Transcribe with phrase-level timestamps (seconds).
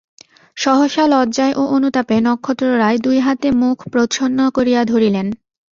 [0.57, 5.27] সহসা লজ্জায় ও অনুতাপে নক্ষত্ররায় দুই হাতে মুখ প্রচ্ছন্ন করিয়া ধরিলেন।